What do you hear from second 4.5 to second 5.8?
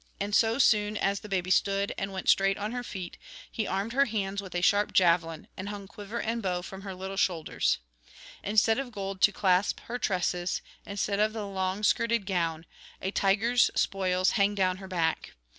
a sharp javelin, and